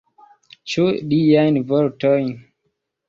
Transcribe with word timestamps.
Ĉu 0.71 0.87
liajn 1.11 1.61
vortojn? 1.73 2.33